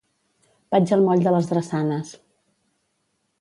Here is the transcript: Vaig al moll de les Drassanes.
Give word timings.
Vaig 0.75 0.93
al 0.97 1.03
moll 1.09 1.21
de 1.27 1.33
les 1.35 1.51
Drassanes. 1.51 2.15